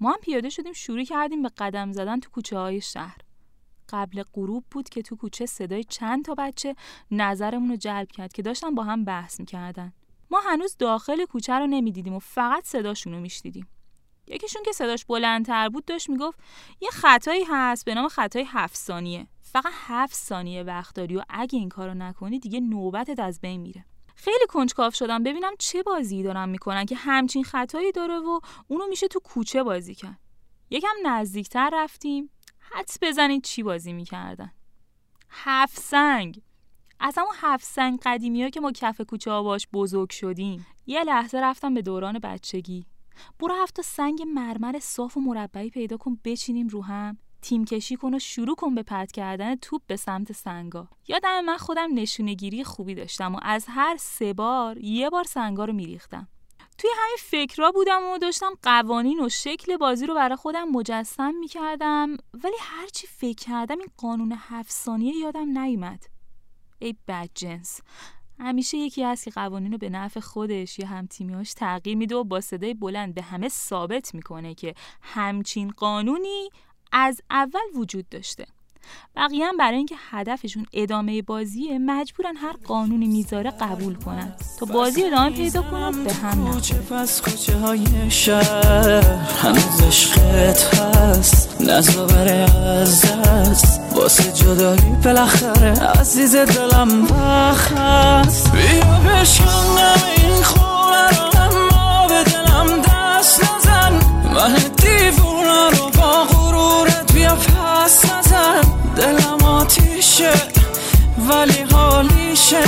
ما 0.01 0.11
هم 0.11 0.19
پیاده 0.23 0.49
شدیم 0.49 0.73
شروع 0.73 1.05
کردیم 1.05 1.43
به 1.43 1.49
قدم 1.49 1.93
زدن 1.93 2.21
تو 2.21 2.31
کوچه 2.31 2.59
های 2.59 2.81
شهر. 2.81 3.19
قبل 3.89 4.23
غروب 4.35 4.65
بود 4.71 4.89
که 4.89 5.03
تو 5.03 5.17
کوچه 5.17 5.47
صدای 5.47 5.85
چند 5.85 6.25
تا 6.25 6.35
بچه 6.35 6.75
نظرمون 7.11 7.71
رو 7.71 7.77
جلب 7.77 8.09
کرد 8.13 8.33
که 8.33 8.43
داشتن 8.43 8.75
با 8.75 8.83
هم 8.83 9.05
بحث 9.05 9.41
می‌کردن. 9.41 9.93
ما 10.31 10.41
هنوز 10.41 10.77
داخل 10.79 11.25
کوچه 11.25 11.53
رو 11.53 11.67
نمی‌دیدیم 11.67 12.15
و 12.15 12.19
فقط 12.19 12.65
صداشون 12.65 13.13
رو 13.13 13.21
میشنیدیم. 13.21 13.69
یکیشون 14.27 14.63
که 14.63 14.73
صداش 14.73 15.05
بلندتر 15.05 15.69
بود 15.69 15.85
داشت 15.85 16.11
می‌گفت 16.11 16.39
یه 16.81 16.89
خطایی 16.93 17.45
هست 17.45 17.85
به 17.85 17.95
نام 17.95 18.09
خطای 18.09 18.45
هفت 18.47 18.77
ثانیه. 18.77 19.27
فقط 19.43 19.73
هفت 19.73 20.15
ثانیه 20.15 20.63
وقت 20.63 20.95
داری 20.95 21.17
و 21.17 21.23
اگه 21.29 21.59
این 21.59 21.69
کارو 21.69 21.95
نکنی 21.95 22.39
دیگه 22.39 22.61
نوبتت 22.61 23.19
از 23.21 23.41
بین 23.41 23.61
میره. 23.61 23.85
خیلی 24.21 24.47
کنجکاو 24.49 24.91
شدم. 24.91 25.23
ببینم 25.23 25.53
چه 25.59 25.83
بازی 25.83 26.23
دارن 26.23 26.49
می‌کنن 26.49 26.85
که 26.85 26.97
همچین 26.97 27.45
خطایی 27.45 27.93
داره 27.93 28.19
و 28.19 28.41
اونو 28.69 28.87
میشه 28.87 29.09
تو 29.09 29.21
کوچه 29.21 29.63
بازی 29.63 29.95
کرد. 29.95 30.19
یکم 30.71 30.89
نزدیکتر 31.05 31.71
رفتیم. 31.73 32.31
حدس 32.61 32.99
بزنید 33.03 33.43
چی 33.43 33.63
بازی 33.63 33.93
می‌کردن. 33.93 34.53
هفت 35.31 35.81
سنگ. 35.81 36.43
از 37.01 37.19
همون 37.19 37.35
هفت 37.41 37.65
سنگ 37.65 38.01
قدیمی 38.03 38.43
ها 38.43 38.51
که 38.51 38.61
ما 38.61 38.73
کف 38.73 39.01
کوچه 39.01 39.31
ها 39.31 39.43
باش 39.43 39.69
بزرگ 39.73 40.11
شدیم. 40.11 40.67
یه 40.87 41.05
لحظه 41.05 41.39
رفتم 41.39 41.75
به 41.75 41.83
دوران 41.83 42.19
بچگی. 42.19 42.87
برو 43.39 43.55
هفت 43.55 43.81
سنگ 43.81 44.23
مرمر 44.23 44.79
صاف 44.83 45.17
و 45.17 45.21
مربعی 45.21 45.71
پیدا 45.71 45.97
کن 45.97 46.19
بچینیم 46.25 46.69
رو 46.69 46.85
هم. 46.85 47.19
تیم 47.43 47.65
کشی 47.65 47.97
کن 47.97 48.15
و 48.15 48.19
شروع 48.19 48.57
کن 48.57 48.75
به 48.75 48.83
پرت 48.83 49.13
کردن 49.13 49.55
توپ 49.55 49.83
به 49.87 49.97
سمت 49.97 50.33
سنگا. 50.33 50.89
یادم 51.09 51.41
من 51.41 51.57
خودم 51.57 51.89
نشونگیری 51.95 52.65
خوبی 52.65 52.95
داشتم 52.95 53.35
و 53.35 53.39
از 53.43 53.67
هر 53.69 53.97
سه 54.01 54.33
بار 54.33 54.79
یه 54.79 55.11
بار 55.11 55.25
سنگا 55.25 55.65
رو 55.65 55.73
میریختم. 55.73 56.29
توی 56.79 56.91
همین 56.97 57.17
فکرها 57.19 57.71
بودم 57.71 58.03
و 58.05 58.19
داشتم 58.19 58.53
قوانین 58.63 59.25
و 59.25 59.29
شکل 59.29 59.77
بازی 59.77 60.07
رو 60.07 60.15
برای 60.15 60.37
خودم 60.37 60.69
مجسم 60.69 61.35
می‌کردم 61.35 62.17
ولی 62.45 62.57
هرچی 62.61 63.07
فکر 63.07 63.45
کردم 63.45 63.79
این 63.79 63.89
قانون 63.97 64.35
هفت 64.37 64.73
ثانیه 64.73 65.17
یادم 65.17 65.59
نیومد. 65.59 66.05
ای 66.79 66.95
بدجنس 67.09 67.81
همیشه 68.39 68.79
یکی 68.79 69.03
هست 69.03 69.25
که 69.25 69.31
قوانین 69.31 69.73
رو 69.73 69.79
به 69.79 69.91
نفع 69.91 70.21
خودش 70.21 70.79
یا 70.79 70.87
هم 70.87 71.07
تیمیاش 71.07 71.55
تغییر 71.55 71.97
میده 71.97 72.17
و 72.17 72.25
با 72.25 72.41
صدای 72.41 72.75
بلند 72.75 73.15
به 73.15 73.23
همه 73.23 73.49
ثابت 73.49 74.15
می‌کنه 74.15 74.55
که 74.55 74.75
همچین 75.03 75.71
قانونی 75.71 76.49
از 76.93 77.21
اول 77.31 77.61
وجود 77.75 78.09
داشته. 78.09 78.47
بقیه 79.17 79.47
هم 79.47 79.57
برای 79.57 79.77
اینکه 79.77 79.95
هدفشون 80.11 80.67
ادامه 80.73 81.23
بازیه 81.23 81.79
مجبورن 81.79 82.37
هر 82.37 82.55
قانونی 82.67 83.07
می‌ذاره 83.07 83.51
قبول 83.51 83.95
کنن. 83.95 84.33
تا 84.59 84.67
بازی 84.67 85.05
ادامه 85.05 85.31
پیدا 85.31 85.63
کنن 85.63 86.05
به 86.05 86.13
هم 86.13 86.47
هست. 93.27 93.81
واسه 93.95 94.33
جدایی 94.33 94.97
بالاخره 95.05 95.71
عزیز 96.01 96.37
دلم 96.37 97.05
بخست 97.05 98.53
بیا 98.53 99.01
بشکنم 99.01 100.03
این 100.17 100.43
خونه 100.43 101.09
رو 101.09 101.41
اما 101.41 102.09
به 102.09 102.25
دلم 102.25 102.83
دست 102.83 103.45
نزن. 103.45 103.93
من 104.35 104.55
دیوونه 104.55 105.71
رو 105.71 105.90
با 107.31 107.37
پس 107.37 108.05
نزن 108.05 108.61
دلم 108.97 109.45
آتیشه 109.45 110.33
ولی 111.29 111.63
حالیشه. 111.73 112.63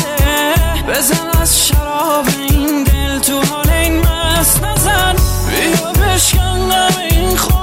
بزن 0.89 1.29
از 1.41 1.67
شراب 1.67 2.27
این 2.49 2.85
دل 2.85 3.19
تو 3.19 3.43
حال 3.43 3.71
این 3.71 3.99
مست 3.99 4.65
نزن. 4.65 5.17
بیا 5.51 5.93
بشکنم 5.93 6.91
این 7.11 7.37
خونه 7.37 7.62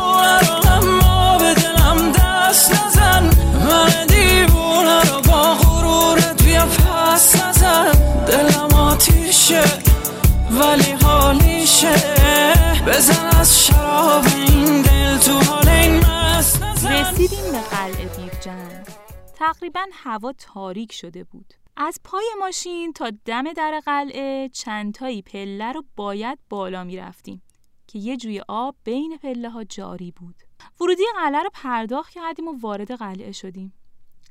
تقریبا 19.39 19.85
هوا 19.91 20.33
تاریک 20.37 20.91
شده 20.91 21.23
بود. 21.23 21.53
از 21.77 21.99
پای 22.03 22.25
ماشین 22.39 22.93
تا 22.93 23.11
دم 23.25 23.53
در 23.53 23.81
قلعه 23.85 24.49
چندتایی 24.49 25.21
پله 25.21 25.71
رو 25.71 25.83
باید 25.95 26.39
بالا 26.49 26.83
می 26.83 26.97
رفتیم 26.97 27.41
که 27.87 27.99
یه 27.99 28.17
جوی 28.17 28.41
آب 28.47 28.75
بین 28.83 29.17
پله 29.17 29.49
ها 29.49 29.63
جاری 29.63 30.11
بود. 30.11 30.35
ورودی 30.81 31.03
قلعه 31.15 31.43
رو 31.43 31.49
پرداخت 31.53 32.13
کردیم 32.13 32.47
و 32.47 32.59
وارد 32.59 32.91
قلعه 32.91 33.31
شدیم. 33.31 33.73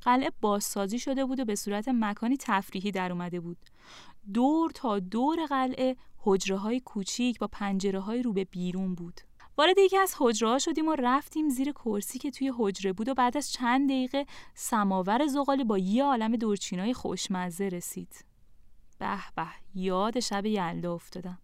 قلعه 0.02 0.30
بازسازی 0.40 0.98
شده 0.98 1.24
بود 1.24 1.40
و 1.40 1.44
به 1.44 1.54
صورت 1.54 1.88
مکانی 1.88 2.36
تفریحی 2.40 2.90
در 2.90 3.12
اومده 3.12 3.40
بود. 3.40 3.58
دور 4.34 4.70
تا 4.70 4.98
دور 4.98 5.46
قلعه 5.46 5.96
حجره 6.18 6.56
های 6.56 6.80
کوچیک 6.80 7.38
با 7.38 7.46
پنجره 7.46 8.00
های 8.00 8.22
رو 8.22 8.32
به 8.32 8.44
بیرون 8.44 8.94
بود. 8.94 9.20
وارد 9.58 9.78
یکی 9.78 9.98
از 9.98 10.14
حجره 10.18 10.58
شدیم 10.58 10.88
و 10.88 10.94
رفتیم 10.98 11.48
زیر 11.48 11.72
کرسی 11.72 12.18
که 12.18 12.30
توی 12.30 12.52
حجره 12.58 12.92
بود 12.92 13.08
و 13.08 13.14
بعد 13.14 13.36
از 13.36 13.52
چند 13.52 13.88
دقیقه 13.88 14.26
سماور 14.54 15.26
زغالی 15.26 15.64
با 15.64 15.78
یه 15.78 16.04
عالم 16.04 16.36
دورچینای 16.36 16.94
خوشمزه 16.94 17.68
رسید 17.68 18.24
به 18.98 19.18
به 19.36 19.46
یاد 19.74 20.20
شب 20.20 20.46
یلدا 20.46 20.94
افتادم 20.94 21.38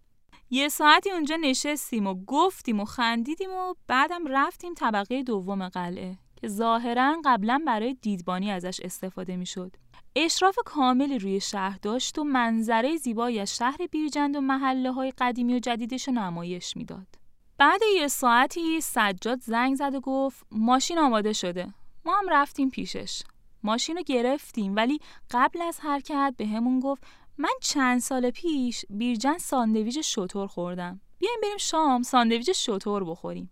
یه 0.51 0.69
ساعتی 0.69 1.11
اونجا 1.11 1.37
نشستیم 1.37 2.07
و 2.07 2.25
گفتیم 2.25 2.81
و 2.81 2.85
خندیدیم 2.85 3.51
و 3.51 3.75
بعدم 3.87 4.27
رفتیم 4.27 4.75
طبقه 4.75 5.23
دوم 5.23 5.69
قلعه 5.69 6.19
که 6.37 6.49
ظاهرا 6.49 7.17
قبلا 7.25 7.63
برای 7.67 7.95
دیدبانی 7.95 8.51
ازش 8.51 8.81
استفاده 8.81 9.37
می‌شد. 9.37 9.77
اشراف 10.17 10.59
کاملی 10.65 11.19
روی 11.19 11.41
شهر 11.41 11.79
داشت 11.83 12.19
و 12.19 12.25
منظره 12.25 12.97
زیبایی 12.97 13.41
از 13.41 13.57
شهر 13.57 13.87
بیرجند 13.91 14.37
و 14.37 14.41
محله 14.41 14.93
های 14.93 15.13
قدیمی 15.19 15.55
و 15.55 15.59
جدیدش 15.59 16.09
نمایش 16.09 16.77
می‌داد. 16.77 17.24
بعد 17.59 17.81
یه 17.97 18.09
ساعتی 18.09 18.81
سجاد 18.81 19.41
زنگ 19.41 19.75
زد 19.75 19.95
و 19.95 20.01
گفت 20.01 20.47
ماشین 20.51 20.99
آماده 20.99 21.33
شده. 21.33 21.75
ما 22.05 22.19
هم 22.19 22.29
رفتیم 22.31 22.71
پیشش. 22.71 23.23
ماشین 23.63 23.97
رو 23.97 24.03
گرفتیم 24.03 24.77
ولی 24.77 25.01
قبل 25.31 25.63
از 25.63 25.81
حرکت 25.81 26.35
بهمون 26.37 26.81
گفت 26.81 27.03
من 27.39 27.53
چند 27.61 28.01
سال 28.01 28.31
پیش 28.31 28.85
بیرجند 28.91 29.39
ساندویچ 29.39 30.01
شتر 30.01 30.47
خوردم. 30.47 31.01
بیایم 31.19 31.41
بریم 31.43 31.57
شام 31.57 32.03
ساندویچ 32.03 32.53
شتر 32.53 33.05
بخوریم. 33.05 33.51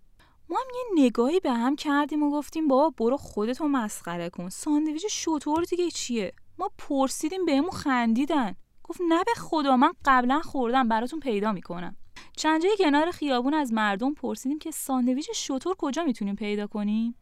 ما 0.49 0.59
هم 0.59 0.67
یه 0.75 1.05
نگاهی 1.05 1.41
به 1.41 1.53
هم 1.53 1.77
کردیم 1.77 2.23
و 2.23 2.31
گفتیم 2.31 2.69
بابا 2.69 2.91
برو 2.91 3.17
خودتو 3.17 3.69
مسخره 3.69 4.31
کن 4.31 4.49
ساندویچ 4.49 5.07
شتر 5.11 5.65
دیگه 5.65 5.91
چیه 5.91 6.33
ما 6.59 6.71
پرسیدیم 6.79 7.45
بهمون 7.45 7.71
خندیدن 7.71 8.55
گفت 8.85 9.01
نه 9.09 9.25
به 9.25 9.33
خدا 9.37 9.77
من 9.77 9.93
قبلا 10.05 10.41
خوردم 10.41 10.89
براتون 10.89 11.21
پیدا 11.21 11.53
می‌کنم 11.53 11.97
چند 12.37 12.63
جا 12.63 12.77
کنار 12.79 13.11
خیابون 13.11 13.55
از 13.55 13.73
مردم 13.73 14.15
پرسیدیم 14.15 14.59
که 14.59 14.71
ساندویچ 14.71 15.31
شتر 15.35 15.77
کجا 15.79 16.05
می‌تونیم 16.05 16.37
پیدا 16.37 16.67
کنیم؟ 16.67 17.15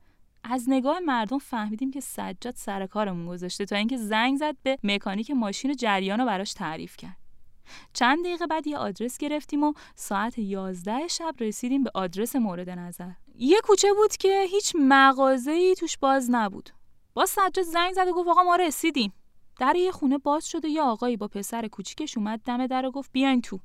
از 0.44 0.64
نگاه 0.68 0.98
مردم 0.98 1.38
فهمیدیم 1.38 1.90
که 1.90 2.00
سجاد 2.00 2.54
سر 2.56 2.86
کارمون 2.86 3.26
گذاشته 3.26 3.64
تا 3.64 3.76
اینکه 3.76 3.96
زنگ 3.96 4.38
زد 4.38 4.56
به 4.62 4.78
مکانیک 4.82 5.30
ماشین 5.30 5.76
جریان 5.76 6.20
رو 6.20 6.26
براش 6.26 6.52
تعریف 6.52 6.96
کرد. 6.96 7.16
چند 7.92 8.24
دقیقه 8.24 8.46
بعد 8.46 8.66
یه 8.66 8.78
آدرس 8.78 9.18
گرفتیم 9.18 9.62
و 9.62 9.72
ساعت 9.94 10.38
11 10.38 11.08
شب 11.08 11.34
رسیدیم 11.40 11.84
به 11.84 11.90
آدرس 11.94 12.36
مورد 12.36 12.70
نظر. 12.70 13.10
یه 13.34 13.60
کوچه 13.64 13.92
بود 13.92 14.16
که 14.16 14.46
هیچ 14.50 14.72
مغازه‌ای 14.78 15.74
توش 15.74 15.98
باز 15.98 16.30
نبود. 16.30 16.70
با 17.14 17.26
سجاد 17.26 17.62
زنگ 17.62 17.92
زد 17.92 18.08
و 18.08 18.12
گفت 18.12 18.28
آقا 18.28 18.42
ما 18.42 18.56
رسیدیم. 18.56 19.12
در 19.60 19.76
یه 19.76 19.90
خونه 19.90 20.18
باز 20.18 20.46
شد 20.46 20.64
یه 20.64 20.82
آقایی 20.82 21.16
با 21.16 21.28
پسر 21.28 21.68
کوچیکش 21.68 22.18
اومد 22.18 22.40
دم 22.44 22.66
در 22.66 22.86
و 22.86 22.90
گفت 22.90 23.12
بیاین 23.12 23.42
تو. 23.42 23.60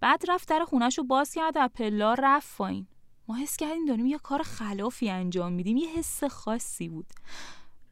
بعد 0.00 0.24
رفت 0.28 0.48
در 0.48 0.64
خونش 0.64 0.98
رو 0.98 1.04
باز 1.04 1.34
کرد 1.34 1.52
و 1.56 1.68
پلا 1.68 2.14
رفت 2.14 2.56
پایین. 2.56 2.86
ما 3.28 3.36
حس 3.36 3.56
کردیم 3.56 3.84
داریم 3.84 4.06
یه 4.06 4.18
کار 4.18 4.42
خلافی 4.42 5.10
انجام 5.10 5.52
میدیم. 5.52 5.76
یه 5.76 5.88
حس 5.88 6.24
خاصی 6.24 6.88
بود. 6.88 7.06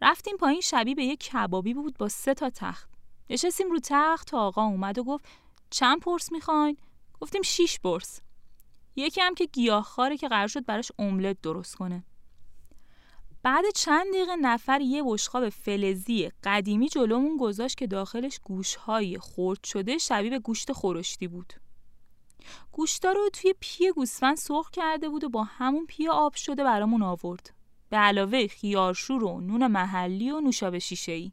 رفتیم 0.02 0.36
پایین 0.36 0.60
شبیه 0.60 0.94
به 0.94 1.04
یه 1.04 1.16
کبابی 1.16 1.74
بود 1.74 1.98
با 1.98 2.08
سه 2.08 2.34
تا 2.34 2.50
تخت. 2.50 2.90
نشستیم 3.30 3.70
رو 3.70 3.78
تخت 3.82 4.28
تا 4.28 4.40
آقا 4.46 4.62
اومد 4.62 4.98
و 4.98 5.04
گفت 5.04 5.24
چند 5.70 6.00
پرس 6.00 6.32
می‌خواین؟ 6.32 6.76
گفتیم 7.20 7.42
شیش 7.42 7.80
پرس. 7.80 8.20
یکی 8.96 9.20
هم 9.20 9.34
که 9.34 9.46
گیاهخواره 9.46 10.16
که 10.16 10.28
قرار 10.28 10.46
شد 10.46 10.64
براش 10.64 10.92
املت 10.98 11.40
درست 11.42 11.74
کنه. 11.74 12.04
بعد 13.42 13.64
چند 13.74 14.06
دقیقه 14.14 14.36
نفر 14.36 14.80
یه 14.80 15.02
بشقاب 15.06 15.48
فلزی 15.48 16.30
قدیمی 16.44 16.88
جلومون 16.88 17.36
گذاشت 17.36 17.76
که 17.76 17.86
داخلش 17.86 18.40
گوشهای 18.44 19.18
خرد 19.18 19.64
شده 19.64 19.98
شبیه 19.98 20.30
به 20.30 20.38
گوشت 20.38 20.72
خورشتی 20.72 21.28
بود. 21.28 21.52
گوشتا 22.72 23.12
رو 23.12 23.30
توی 23.32 23.54
پی 23.60 23.90
گوسفند 23.92 24.36
سرخ 24.36 24.70
کرده 24.70 25.08
بود 25.08 25.24
و 25.24 25.28
با 25.28 25.44
همون 25.44 25.86
پی 25.86 26.08
آب 26.08 26.34
شده 26.34 26.64
برامون 26.64 27.02
آورد. 27.02 27.54
به 27.90 27.96
علاوه 27.96 28.46
خیارشور 28.46 29.24
و 29.24 29.40
نون 29.40 29.66
محلی 29.66 30.30
و 30.30 30.40
نوشابه 30.40 30.78
شیشه 30.78 31.12
ای 31.12 31.32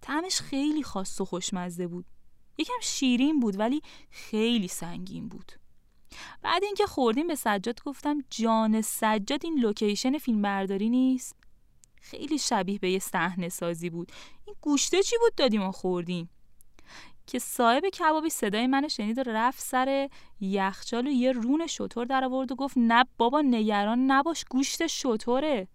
طعمش 0.00 0.40
خیلی 0.40 0.82
خاص 0.82 1.20
و 1.20 1.24
خوشمزه 1.24 1.86
بود. 1.86 2.04
یکم 2.58 2.80
شیرین 2.82 3.40
بود 3.40 3.58
ولی 3.58 3.82
خیلی 4.10 4.68
سنگین 4.68 5.28
بود. 5.28 5.52
بعد 6.42 6.64
اینکه 6.64 6.86
خوردیم 6.86 7.26
به 7.26 7.34
سجاد 7.34 7.82
گفتم 7.82 8.24
جان 8.30 8.80
سجاد 8.80 9.44
این 9.44 9.58
location 9.58 10.18
فیلم 10.18 10.42
برداری 10.42 10.88
نیست؟ 10.88 11.36
خیلی 12.00 12.38
شبیه 12.38 12.78
به 12.78 12.90
یه 12.90 12.98
صحنه 12.98 13.48
سازی 13.48 13.90
بود. 13.90 14.12
این 14.46 14.56
گوشته 14.60 15.02
چی 15.02 15.16
بود 15.20 15.34
دادی 15.34 15.62
ما 15.62 15.72
خوردیم؟ 15.72 16.30
که 17.26 17.38
صاحب 17.38 17.88
کبابی 17.88 18.30
صدای 18.30 18.66
منو 18.66 18.88
شنید 18.88 19.18
و 19.18 19.22
رفت 19.26 19.60
سر 19.62 20.08
یخچال 20.40 21.06
و 21.06 21.10
یه 21.10 21.32
رون 21.32 21.66
شطور 21.66 22.06
در 22.06 22.24
آورد 22.24 22.52
و 22.52 22.54
گفت 22.54 22.74
نه 22.76 23.04
بابا 23.18 23.40
نگران 23.40 24.10
نباش 24.10 24.44
گوشت 24.50 24.86
شطوره. 24.86 25.68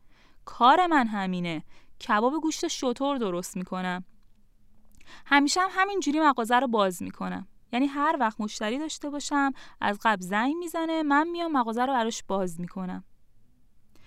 کار 0.45 0.87
من 0.87 1.07
همینه. 1.07 1.63
کباب 2.07 2.33
گوشت 2.41 2.67
شطور 2.67 3.17
درست 3.17 3.57
می‌کنم. 3.57 4.03
همیشه 5.25 5.61
هم 5.61 5.69
همینجوری 5.71 6.19
مغازه 6.19 6.55
رو 6.55 6.67
باز 6.67 7.03
می‌کنم. 7.03 7.47
یعنی 7.73 7.85
هر 7.85 8.17
وقت 8.19 8.41
مشتری 8.41 8.79
داشته 8.79 9.09
باشم 9.09 9.53
از 9.81 9.99
قبل 10.03 10.21
زنگ 10.21 10.55
می‌زنه 10.55 11.03
من 11.03 11.27
میام 11.27 11.51
مغازه 11.51 11.85
رو 11.85 11.93
براش 11.93 12.23
باز 12.27 12.59
می‌کنم. 12.59 13.03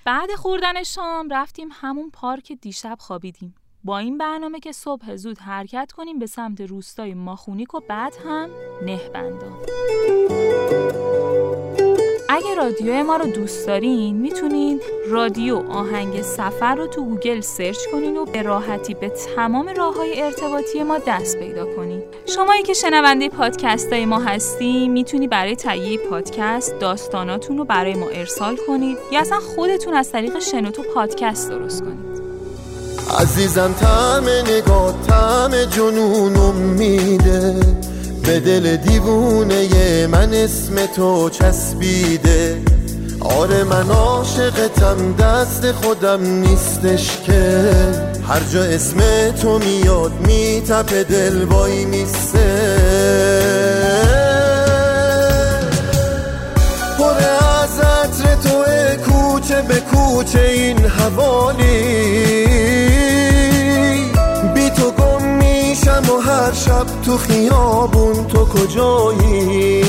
بعد 0.04 0.34
خوردن 0.34 0.82
شام 0.82 1.28
رفتیم 1.30 1.68
همون 1.72 2.10
پارک 2.10 2.52
دیشب 2.52 2.96
خوابیدیم. 3.00 3.54
با 3.84 3.98
این 3.98 4.18
برنامه 4.18 4.60
که 4.60 4.72
صبح 4.72 5.16
زود 5.16 5.38
حرکت 5.38 5.92
کنیم 5.96 6.18
به 6.18 6.26
سمت 6.26 6.60
روستای 6.60 7.14
ماخونیک 7.14 7.74
و 7.74 7.80
بعد 7.88 8.14
هم 8.26 8.50
نهبندان 8.86 9.52
اگه 12.28 12.54
رادیو 12.54 13.04
ما 13.04 13.16
رو 13.16 13.26
دوست 13.26 13.66
دارین 13.66 14.16
می‌تونین 14.16 14.80
رادیو 15.08 15.56
آهنگ 15.56 16.22
سفر 16.22 16.74
رو 16.74 16.86
تو 16.86 17.04
گوگل 17.04 17.40
search 17.40 17.78
کنین 17.92 18.16
و 18.16 18.24
به 18.24 18.42
راحتی 18.42 18.94
به 18.94 19.08
تمام 19.08 19.68
راه 19.68 19.96
های 19.96 20.22
ارتباطی 20.22 20.82
ما 20.82 20.98
دست 20.98 21.38
پیدا 21.38 21.76
کنین. 21.76 22.02
شمایی 22.26 22.62
که 22.62 22.72
شنونده 22.72 23.28
پادکست 23.28 23.92
های 23.92 24.06
ما 24.06 24.18
هستی 24.18 24.88
می‌تونی 24.88 25.28
برای 25.28 25.56
تهیه 25.56 25.98
پادکست 25.98 26.78
داستاناتون 26.78 27.58
رو 27.58 27.64
برای 27.64 27.94
ما 27.94 28.08
ارسال 28.08 28.56
کنید 28.66 28.98
یا 29.12 29.20
اصلا 29.20 29.38
خودتون 29.40 29.94
از 29.94 30.12
طریق 30.12 30.38
شنوتو 30.38 30.82
پادکست 30.94 31.50
درست 31.50 31.82
کنید 31.82 32.11
عزیزم 33.10 33.72
تعم 33.72 34.24
نگاه 34.28 34.94
تعم 35.08 35.64
جنونم 35.64 36.54
میده 36.54 37.54
به 38.22 38.40
دل 38.40 38.76
دیوونه 38.76 40.06
من 40.06 40.34
اسم 40.34 40.86
تو 40.86 41.30
چسبیده. 41.30 42.62
آره 43.20 43.64
من 43.64 43.90
عاشقتم 43.90 45.14
دست 45.18 45.72
خودم 45.72 46.22
نیستش 46.22 47.18
که. 47.26 47.70
هر 48.28 48.40
جا 48.52 48.62
اسم 48.62 48.98
تو 49.42 49.58
میاد 49.58 50.12
میتپه 50.26 51.04
دل 51.04 51.44
وای 51.44 51.84
میسته 51.84 52.78
پر 56.98 57.14
از 57.62 57.80
عطر 57.80 58.34
تو 58.34 58.64
کوچه 59.10 59.62
به 59.62 59.80
کوچه 59.80 60.40
این 60.40 60.86
حوالی. 60.86 62.21
شب 66.82 67.02
تو 67.02 67.16
خیابون 67.16 68.26
تو 68.26 68.44
کجایی؟ 68.44 69.80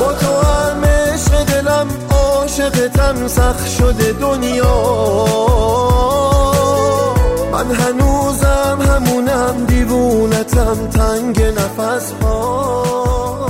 با 0.00 0.12
تو 0.12 0.46
هم 0.46 0.84
عشق 0.84 1.44
دلم 1.44 1.86
عاشقتم 2.10 3.28
سخ 3.28 3.66
شده 3.66 4.12
دنیا. 4.12 4.84
من 7.52 7.70
هنوزم 7.74 8.78
همونم 8.90 9.64
دیوونتم 9.66 10.88
تنگ 10.88 11.42
نفس 11.42 12.12
ها 12.22 13.47